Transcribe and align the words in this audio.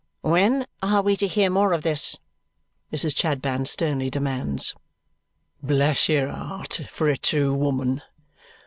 "When 0.21 0.65
are 0.81 1.03
we 1.03 1.15
to 1.17 1.27
hear 1.27 1.51
more 1.51 1.73
of 1.73 1.83
this?" 1.83 2.17
Mrs. 2.91 3.15
Chadband 3.15 3.67
sternly 3.69 4.09
demands. 4.09 4.73
"Bless 5.61 6.09
your 6.09 6.27
heart 6.31 6.81
for 6.89 7.07
a 7.07 7.15
true 7.15 7.53
woman! 7.53 8.01